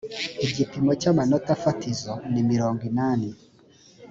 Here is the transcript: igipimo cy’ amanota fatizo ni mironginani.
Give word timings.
igipimo 0.47 0.91
cy’ 1.01 1.07
amanota 1.11 1.51
fatizo 1.63 2.13
ni 2.31 2.41
mironginani. 2.47 3.29